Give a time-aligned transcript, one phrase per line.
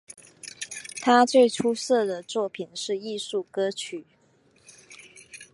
[0.99, 4.03] 他最出色的作品是艺术歌曲。